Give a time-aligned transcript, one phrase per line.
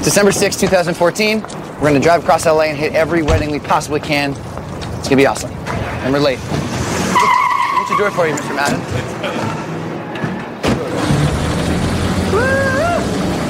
[0.00, 1.40] December 6, 2014.
[1.42, 4.32] We're going to drive across LA and hit every wedding we possibly can.
[4.32, 5.50] It's going to be awesome.
[5.50, 6.38] And we're late.
[6.38, 8.54] What's your door for you, Mr.
[8.54, 8.80] Madden?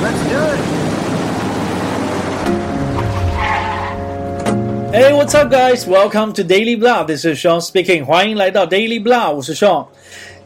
[0.03, 0.61] Let's do it.
[4.95, 5.87] Hey, what's up, guys?
[5.87, 7.05] Welcome to Daily Blah.
[7.05, 8.05] This is Sean speaking.
[8.05, 9.87] 欢迎来到 Daily Blah，我是 Sean。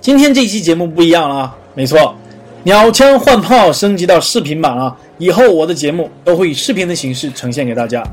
[0.00, 2.16] 今天这期节目不一样了啊，没错，
[2.65, 4.97] 鸟枪换炮升级到视频版啊。
[5.19, 8.03] 以后我的节目都会以视频的形式呈现给大家。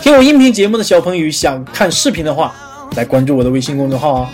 [0.00, 2.52] 听我音频节目的小朋友想看视频的话，
[2.96, 4.30] 来关注我的微信公众号啊。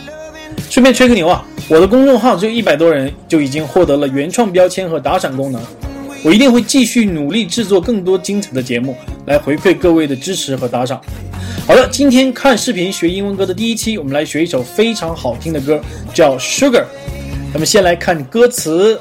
[0.71, 5.61] 顺便吹个牛啊，我的公众号只有一百多人，就已经获得了原创标签和打赏功能。
[6.25, 8.97] 我一定会继续努力制作更多精彩的节目，
[9.27, 10.99] 来回馈各位的支持和打赏。
[11.66, 15.79] 好了，今天看视频学英文歌的第一期，我们来学一首非常好听的歌，
[16.15, 16.80] 叫《Sugar》。
[17.53, 18.99] 咱们先来看歌词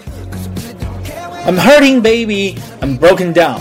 [1.48, 3.58] ：I'm hurting, baby, I'm broken down。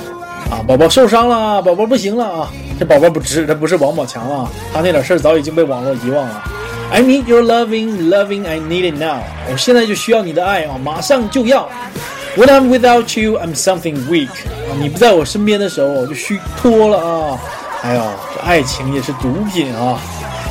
[0.50, 2.52] 啊，宝宝受伤了，宝宝不行了啊！
[2.78, 6.44] 这宝宝不值，这不是王宝强了，他那点事儿早已经被网络遗忘了。
[6.92, 9.18] I need your loving, loving, I need it now。
[9.50, 11.68] 我现在就需要你的爱啊，马上就要。
[12.36, 14.28] When I'm without you, I'm something weak。
[14.28, 17.38] 啊，你不在我身边的时候，我就虚脱了啊。
[17.82, 18.02] 哎呦，
[18.34, 19.98] 这爱情也是毒品啊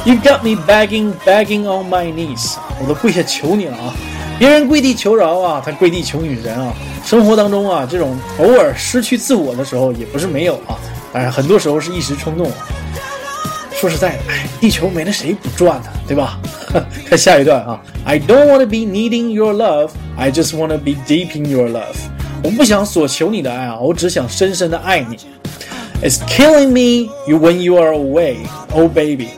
[0.04, 3.94] ！You got me begging, begging on my knees，我都跪下求你了啊！
[4.38, 6.74] 别人跪地求饶啊，他跪地求女神啊！
[7.06, 10.78] 生活当中啊，这种偶尔失去自我的时候也不是没有啊，
[11.14, 12.48] 当然很多时候是一时冲动。
[12.48, 12.58] 啊
[13.78, 15.90] 说实在的，哎，地球没了谁不转呢？
[16.08, 16.40] 对吧？
[17.06, 21.96] 看下一段啊！I don't wanna be needing your love, I just wanna be deep in your love。
[22.42, 25.18] 我不想索求你的爱啊，我只想深深的爱你。
[26.02, 28.38] It's killing me you when you are away,
[28.74, 29.32] oh baby。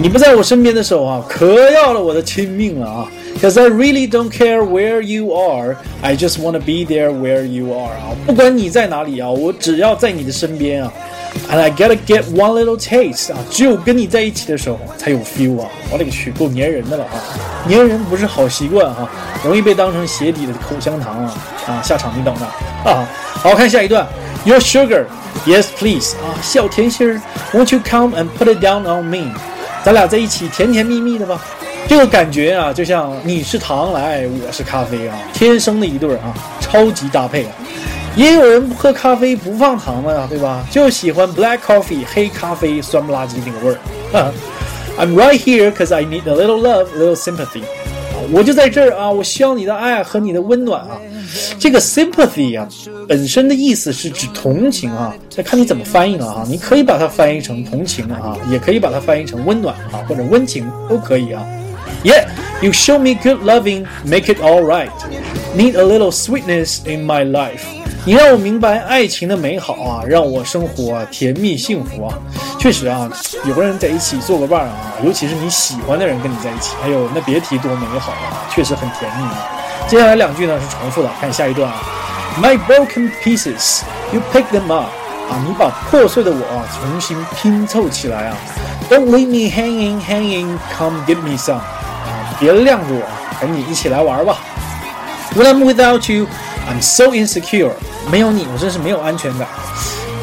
[0.00, 3.08] 你不在我身边的时候啊，可要了我的亲命了啊
[3.41, 7.73] ！Cause I really don't care where you are, I just wanna be there where you
[7.73, 8.13] are 啊！
[8.25, 10.91] 不管你在哪里啊，我只要在你的身边啊。
[11.49, 13.37] And I gotta get one little taste 啊！
[13.49, 15.69] 只有跟你在一起的时候才有 feel 啊！
[15.89, 17.15] 我勒个去，够粘人的了啊！
[17.69, 19.09] 粘人不是好习惯啊，
[19.43, 21.33] 容易被当成鞋底的口香糖啊！
[21.67, 22.45] 啊，下场你等着
[22.89, 23.07] 啊！
[23.33, 24.05] 好看下一段，
[24.45, 27.21] Your sugar。Yes, please 啊，小甜心儿，
[27.53, 29.31] Won't you come and put it down on me？
[29.83, 31.41] 咱俩在一起甜甜蜜蜜的吧。
[31.88, 37.52] 这个感觉啊，就像你是糖来，我是咖啡啊，天生的一对啊，超级搭配啊。
[38.16, 40.66] 也有人不喝咖啡不放糖的呀，对吧？
[40.70, 44.32] 就喜欢 black coffee 黑咖啡酸不拉几那个味儿。
[44.98, 47.62] I'm right here cause I need a little love, little sympathy。
[48.32, 50.98] 我就在这儿啊，我需要你的爱和你的温暖啊。
[51.58, 52.66] 这个 sympathy 啊，
[53.06, 56.44] 本身的意思是指同情啊，再看你怎么翻译了啊。
[56.48, 61.46] 你可以把它翻译成同情啊，也可以把它翻译成温暖啊，或者温情都可以啊。
[62.06, 62.30] Yeah,
[62.62, 64.92] you show me good loving, make it all right.
[65.56, 67.64] Need a little sweetness in my life.
[68.04, 72.16] 你让我明白爱情的美好啊，让我生活甜蜜幸福啊。
[72.60, 73.10] 确实啊，
[73.44, 79.26] 有个人在一起做个伴啊，尤其是你喜欢的人跟你在一起，哎呦，那别提多美好了，确实很甜蜜。
[79.88, 81.82] 接下来两句呢是重复的，看下一段啊。
[82.40, 83.80] My broken pieces,
[84.12, 84.90] you pick them up。
[85.28, 88.36] 啊，你把破碎的我啊重新拼凑起来啊。
[88.88, 91.58] Don't leave me hanging, hanging, come give me some。
[92.38, 93.02] 别晾着我，
[93.40, 94.38] 赶紧一起来玩吧。
[95.34, 96.26] When I'm without you,
[96.68, 97.72] I'm so insecure。
[98.10, 99.48] 没有你，我真是没有安全感。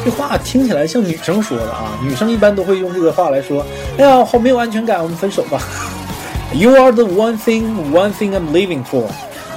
[0.04, 3.64] 这话听起来像女生说的啊，女生一般都会用这个话来说。
[3.98, 5.60] 哎呀，好没有安全感，我们分手吧。
[6.52, 9.06] You are the one thing, one thing I'm living for。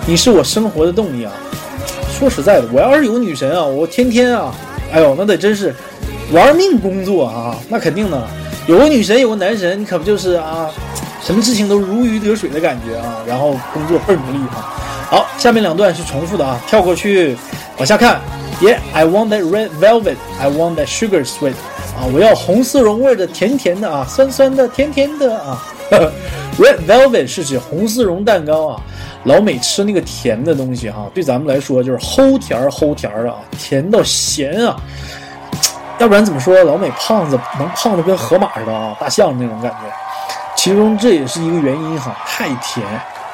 [0.05, 1.31] 你是我生活的动力啊。
[2.17, 4.53] 说实在的，我要是有女神啊，我天天啊，
[4.91, 5.75] 哎呦，那得真是
[6.31, 7.55] 玩命工作啊。
[7.69, 8.27] 那肯定的，
[8.67, 10.69] 有个女神，有个男神，你可不就是啊，
[11.27, 13.17] 什么事情都如鱼得水的感觉啊。
[13.27, 14.63] 然后工作倍儿努力啊。
[15.09, 17.35] 好，下面两段是重复的啊，跳过去。
[17.77, 18.21] 往下看
[18.61, 20.15] ，Yeah, I want that red velvet.
[20.39, 21.51] I want that sugar sweet.
[21.97, 25.61] 啊，我要红丝绒味的，甜甜的啊，酸酸的，甜甜的啊。
[26.57, 28.81] Red velvet 是指红丝绒蛋糕啊，
[29.25, 34.77] 老美吃那个甜的东西哈，对咱们来说就是齁甜儿齁甜儿的啊，甜到咸啊。
[35.99, 40.06] 要不然怎么说老美胖子能胖的跟河马似的啊，大象那种感觉？
[40.56, 42.86] 其中这也是一个原因哈，太甜。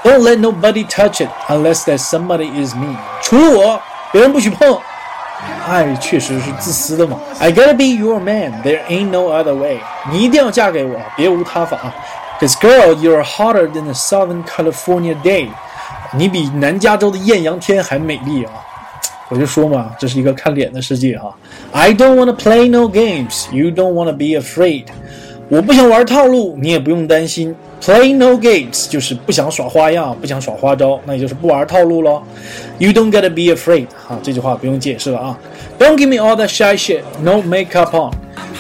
[0.05, 2.97] Don't let nobody touch it unless that somebody is me.
[3.23, 3.81] 除了我。
[4.11, 4.79] 别人不许碰，
[5.69, 7.19] 爱确实是自私的嘛。
[7.39, 9.81] I gotta be your man, there ain't no other way。
[10.11, 11.79] 你一定要嫁给我，别无他法。
[12.41, 15.51] Cause girl, you're hotter than the Southern California day。
[16.15, 18.53] 你比南加州的艳阳天还美丽啊！
[19.29, 21.25] 我就说嘛，这是一个看脸的世界啊。
[21.73, 24.87] I don't wanna play no games, you don't wanna be afraid。
[25.54, 27.56] 我不想玩套路，你也不用担心。
[27.80, 32.24] Play no games 就是不想耍花样，不想耍花招，那也就是不玩套路咯。
[32.80, 35.38] You don't gotta be afraid，哈，这句话不用解释了啊。
[35.78, 38.12] Don't give me all that shy shit，no makeup on，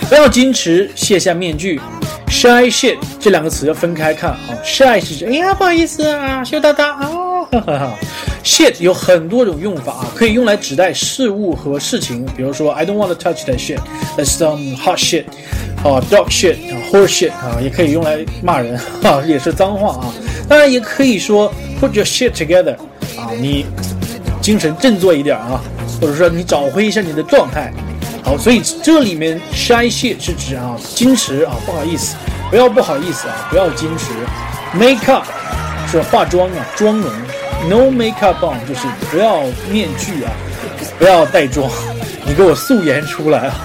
[0.08, 1.82] 不要矜持，卸下面具。
[2.28, 4.38] Shy shit 这两个词要分开看啊。
[4.64, 7.98] Shy 是指哎呀不好意思啊，羞答答啊。
[8.44, 15.24] Shit 有很多种用法啊，可以用来指代事物和事情，比如说 I don't want to touch that shit，that's some hot shit，
[15.84, 20.14] 啊，dog shit，啊，horse shit，啊，也可以用来骂人，哈，也是脏话啊。
[20.48, 22.76] 当然也可以说 put your shit together，
[23.18, 23.66] 啊，你
[24.42, 25.62] 精神振作一点啊，
[26.00, 27.72] 或者说你找回一下你的状态。
[28.24, 32.16] 好，所以这里面 shy shit 是指啊，矜持啊，不好意思，
[32.50, 34.14] 不要不好意思啊，不要矜持。
[34.74, 35.26] Make up
[35.92, 37.12] 是化妆啊，妆容。
[37.70, 40.32] No makeup on 就是不要面具啊，
[40.98, 41.70] 不要带妆，
[42.26, 43.56] 你给我素颜出来啊！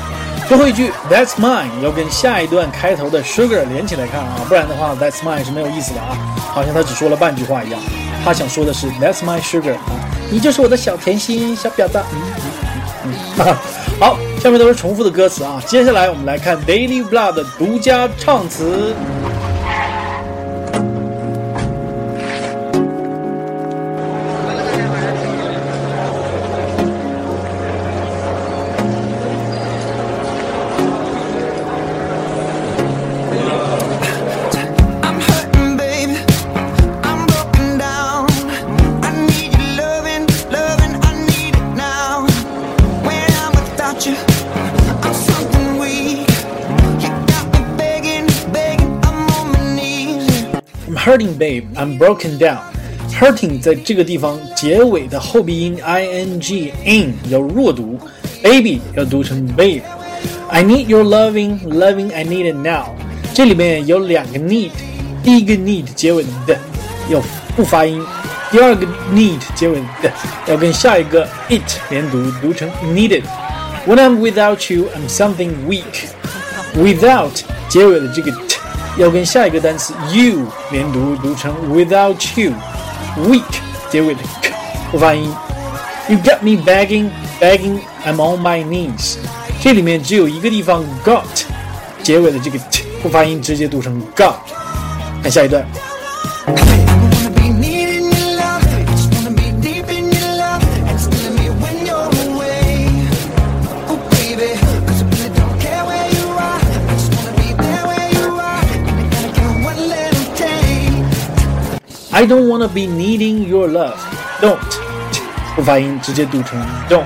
[0.49, 6.17] 最后一句 That's mine 要跟下一段开头的 sugar 连起来看啊，不然的话 That's mine 是没有意思的啊，
[6.55, 7.79] 好像他只说了半句话一样。
[8.25, 9.93] 他想说的是 That's my sugar 啊，
[10.31, 12.01] 你就是我的小甜心、小婊子。
[12.15, 12.23] 嗯
[13.05, 13.57] 嗯嗯。
[14.01, 18.95] 好，下面都是重复的歌词啊，接下来我们来看 Daily Blood 的独家唱词。
[51.48, 52.60] babe, I'm broken down.
[53.20, 58.00] Hurting 在这个地方结尾的后鼻音 i n g in 要弱读，
[58.42, 62.96] baby 要读成 babe。I need your loving, loving, I need it now。
[63.34, 64.72] 这里面有两个 need，
[65.24, 66.60] 第一个 need 结尾的的
[67.10, 67.22] 要
[67.56, 68.04] 不发音，
[68.52, 70.12] 第二个 need 结尾的
[70.48, 76.08] 要跟下一个 it 连读，读成 needed。When I'm without you, I'm something weak.
[76.76, 78.32] Without 结尾的这个。
[78.99, 80.41] 要跟下一个单词 you
[80.73, 82.53] 连读，读成 without you。
[83.29, 83.45] weak
[83.89, 84.53] 结尾的 k
[84.91, 85.33] 不发音。
[86.09, 87.11] You got me begging,
[87.41, 89.19] begging, I'm on my knees。
[89.61, 91.23] 这里面只有一个地方 got
[92.03, 94.35] 结尾的这个 t 不发音，直接读成 got。
[95.23, 95.65] 看下一段。
[112.18, 113.98] I don't wanna be needing your love.
[114.42, 114.58] Don't
[115.56, 117.06] 不发音，直接读成 don't.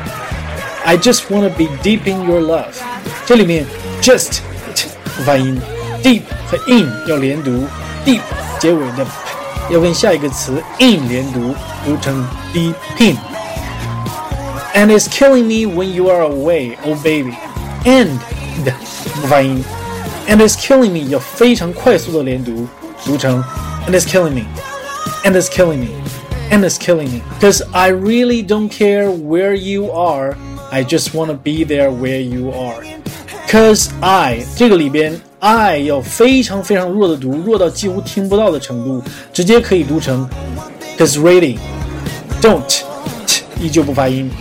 [0.85, 2.73] I just wanna be deep in your love.
[3.25, 3.65] 这里面
[4.01, 4.39] just
[5.17, 5.59] 不发音，
[6.01, 7.65] deep 和 in 要连读，
[8.05, 8.21] deep
[8.59, 9.05] 结尾的
[9.69, 11.53] 要跟下一个词 in 连读，
[11.85, 13.17] 读成 deep in.
[14.73, 17.33] And it's killing me when you are away, oh baby.
[17.83, 18.19] And
[19.21, 19.63] 不发音，
[20.27, 22.67] and it's killing me 要非常快速的连读，
[23.03, 23.43] 读成
[23.87, 24.45] and it's killing me
[25.23, 25.89] and it's killing me.
[26.49, 27.21] And it's killing me.
[27.39, 30.37] Because I really don't care where you are.
[30.71, 32.83] I just want to be there where you are.
[33.49, 40.27] Cause I 这个里边 I 要非常非常弱的读，弱到几乎听不到的程度，直接可以读成
[40.97, 41.57] Cause really
[42.41, 42.81] don't
[43.61, 44.31] 依旧不发音。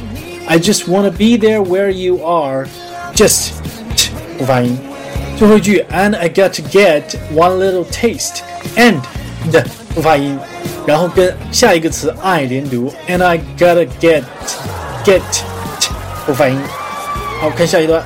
[0.47, 2.67] I just want to be there where you are.
[3.15, 3.51] Just
[4.39, 4.79] 不发音。
[5.39, 8.43] 最后一句 And I got to get one little taste.
[8.77, 9.01] And
[9.50, 9.64] 对
[9.96, 10.38] 不发音。
[10.86, 14.24] 然后跟下一个词 I 连读，and I gotta get
[15.06, 15.22] get
[16.26, 16.60] 不发音。
[17.40, 18.04] 好，看下一段。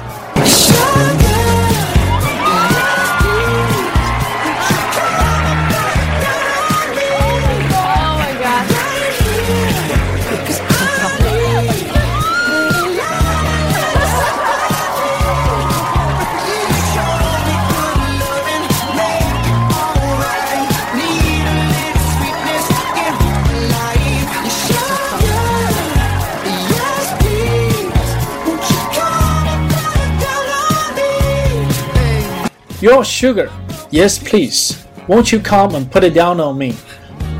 [32.85, 33.51] Your sugar,
[33.91, 34.77] yes please.
[35.07, 36.75] Won't you come and put it down on me?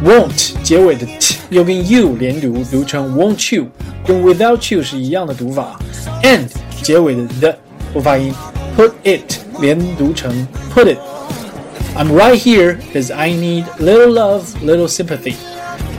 [0.03, 3.67] Won't 结尾的 t 又跟 you 连读，读成 won't you，
[4.07, 5.79] 跟 without you 是一样的读法。
[6.23, 6.49] And
[6.83, 7.57] 结尾的 the
[7.93, 8.35] 不发音，
[8.77, 15.35] put it 连读成 put it。I'm right here because I need little love, little sympathy.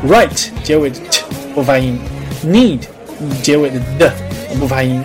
[0.08, 1.24] Right 结尾的 t
[1.54, 2.00] 不发音，
[2.46, 2.82] need
[3.44, 4.12] 结尾的 the
[4.60, 5.04] 不发音。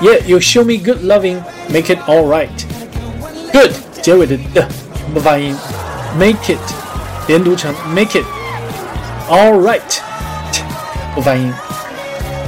[0.00, 2.48] Yeah, you show me good loving, make it all right.
[3.54, 4.66] Good 结尾的的
[5.12, 5.56] 不发音，
[6.18, 6.58] make it
[7.26, 9.80] 连读成 make it。All right，
[11.14, 11.52] 不发音。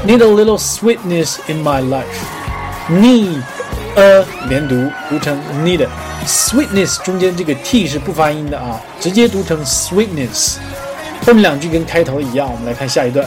[0.06, 3.42] Need a little sweetness in my life。Need
[3.96, 10.56] a 连读读成 need。Sweetness 中间这个 t 是不发音的啊，直接读成 sweetness。
[11.26, 13.26] 后面两句跟开头一样，我们来看下一段。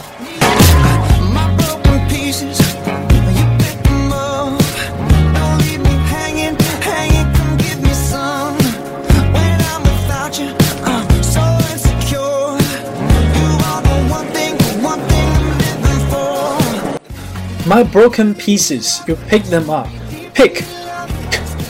[17.70, 19.88] My broken pieces, you pick them up.
[20.34, 20.62] Pick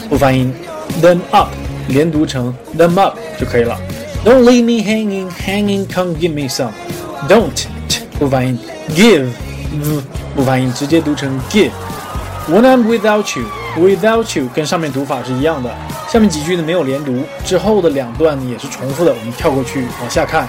[0.08, 0.52] 不发音，
[1.00, 1.48] them up
[1.88, 3.78] 连读成 them up 就可以了。
[4.24, 6.72] Don't leave me hanging, hanging, come give me some.
[7.28, 7.64] Don't
[8.18, 8.58] 不发音，
[8.90, 9.28] give
[10.34, 13.46] 不发音，直接读成 give。When I'm without you,
[13.76, 15.70] without you 跟上面读法是一样的。
[16.08, 20.46] 下面几句呢没有连读，之后的两段也是重复的，我们跳过去往下看。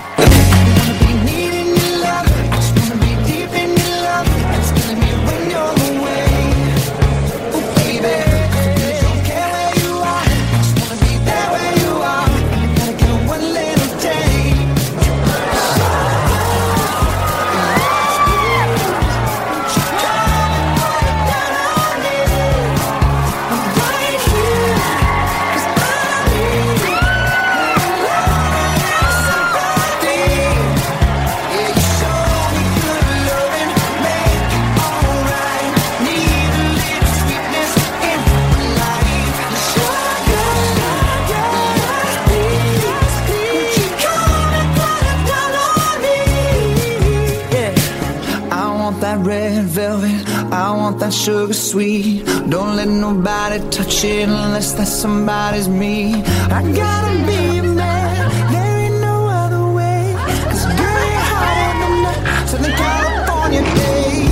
[51.28, 52.26] sugar sweet.
[52.50, 56.24] Don't let nobody touch it unless that somebody's me.
[56.50, 60.16] I gotta be a man, there ain't no other way.
[60.50, 62.14] Cause girl, you're hotter than the
[62.48, 64.28] Southern California day.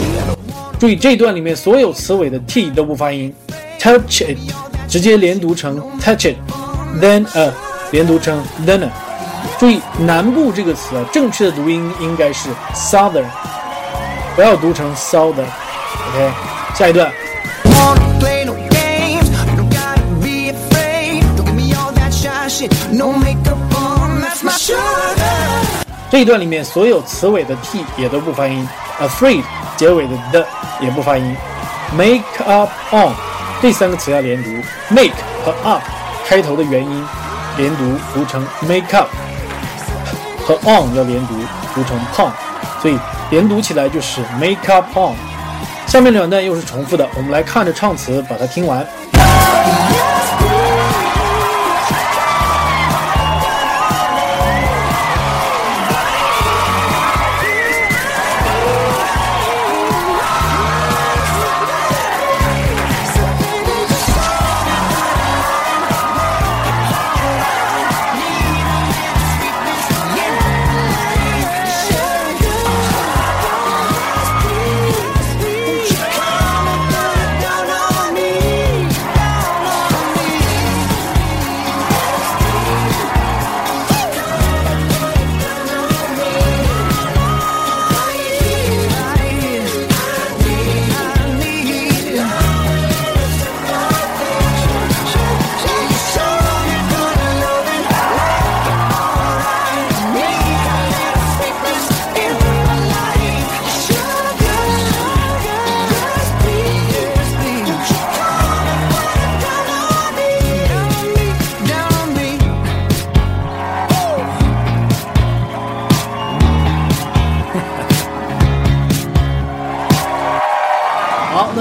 [0.79, 3.33] 注意这段里面所有词尾的 t 都不发音，
[3.79, 4.37] touch it
[4.87, 7.51] 直接连读成 touch it，then a
[7.91, 8.89] 连读成 then a。
[9.59, 13.25] 注意南部这个词啊，正确的读音应该是 southern，
[14.34, 15.46] 不要读成 southern。
[16.08, 16.32] OK，
[16.74, 17.10] 下一段。
[26.10, 28.68] 这一段里面所有词尾的 t 也都不发音
[28.98, 29.42] ，afraid
[29.76, 30.46] 结尾的的
[30.80, 31.36] 也不发音
[31.96, 33.14] ，make up on
[33.62, 34.50] 这三个词要连读
[34.88, 35.82] ，make 和 up
[36.26, 37.06] 开头的元音
[37.56, 39.08] 连读读成 make up，
[40.44, 41.34] 和 on 要连读
[41.74, 42.30] 读成 pon，
[42.82, 42.98] 所以
[43.30, 45.14] 连读起来就是 make up on。
[45.86, 48.86] 下面两段又是重复的，我们来看着唱词把它听完。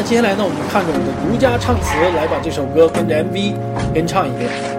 [0.10, 3.54] 接下来呢，我们看着我们的独家唱词来把这首歌跟着 MV
[3.94, 4.79] 跟唱一遍。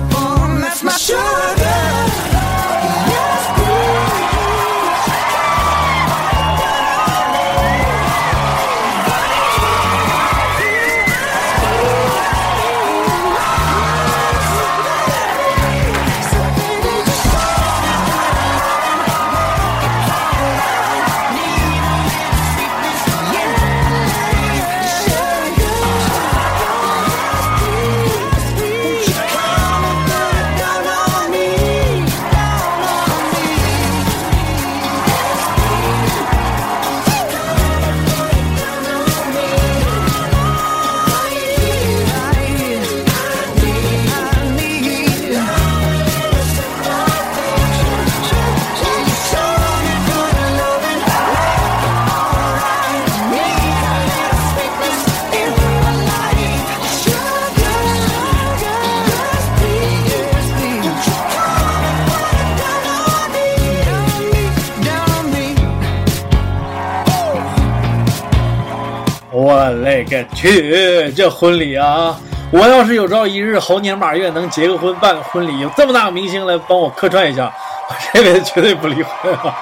[70.33, 71.11] 去！
[71.11, 72.17] 这婚礼啊，
[72.51, 77.51] 我要是有朝一日猴年马月能结个婚、办个婚礼，有这么大个明星来帮我客串一下，
[77.87, 79.55] 我这辈子绝对不离婚啊！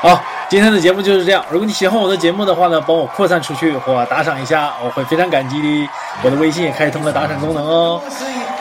[0.00, 1.44] 好，今天的节目就是这样。
[1.50, 5.88] 如果你喜欢我的节目的话呢，帮我扩散出去或打赏一下，我会非常感激的。
[6.22, 8.00] 我的微信也开通了打赏功能哦。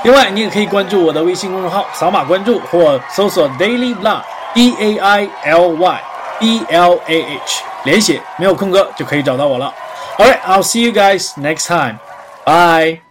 [0.03, 4.21] 另外，你也可以关注我的微信公众号，扫码关注或搜索 Daily Blah
[4.53, 6.01] D A I L Y
[6.39, 9.73] B L A H，连写没有空格就可以找到我了。
[10.19, 11.99] All right, I'll see you guys next time.
[12.45, 13.01] Bye.